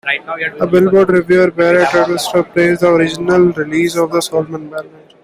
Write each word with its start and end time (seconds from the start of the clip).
A 0.59 0.65
"Billboard" 0.65 1.09
reviewer 1.11 1.51
Brett 1.51 1.93
Atwood 1.93 2.51
praised 2.53 2.81
the 2.81 2.87
original 2.89 3.51
release 3.51 3.95
as 3.95 4.25
"solemn 4.25 4.67
ballad. 4.71 5.13